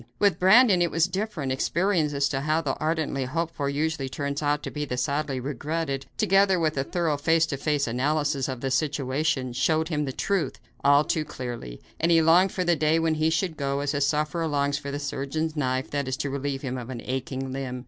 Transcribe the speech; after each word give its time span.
With 0.17 0.39
Brandon 0.39 0.81
it 0.81 0.89
was 0.89 1.05
different; 1.07 1.51
experience 1.51 2.11
as 2.13 2.27
to 2.29 2.41
how 2.41 2.59
the 2.61 2.73
ardently 2.77 3.25
hoped 3.25 3.53
for 3.53 3.69
usually 3.69 4.09
turns 4.09 4.41
out 4.41 4.63
to 4.63 4.71
be 4.71 4.83
the 4.83 4.97
sadly 4.97 5.39
regretted, 5.39 6.07
together 6.17 6.59
with 6.59 6.75
a 6.75 6.83
thorough 6.83 7.17
face 7.17 7.45
to 7.45 7.57
face 7.57 7.85
analysis 7.85 8.47
of 8.47 8.61
the 8.61 8.71
situation, 8.71 9.53
showed 9.53 9.89
him 9.89 10.05
the 10.05 10.11
truth, 10.11 10.59
all 10.83 11.03
too 11.03 11.23
clearly, 11.23 11.79
and 11.99 12.09
he 12.11 12.19
longed 12.19 12.51
for 12.51 12.63
the 12.63 12.75
day 12.75 12.97
when 12.97 13.13
he 13.13 13.29
should 13.29 13.55
go, 13.57 13.81
as 13.81 13.93
a 13.93 14.01
sufferer 14.01 14.47
longs 14.47 14.79
for 14.79 14.89
the 14.89 14.97
surgeon's 14.97 15.55
knife 15.55 15.91
that 15.91 16.07
is 16.07 16.17
to 16.17 16.31
relieve 16.31 16.63
him 16.63 16.79
of 16.79 16.89
an 16.89 17.03
aching 17.05 17.53
limb. 17.53 17.79